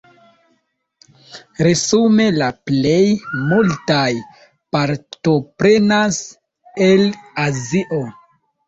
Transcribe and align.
Resume 1.67 2.25
la 2.39 2.47
plej 2.71 2.97
multaj 3.51 4.09
partoprenas 4.79 6.23
el 6.91 7.09
Azio. 7.49 8.07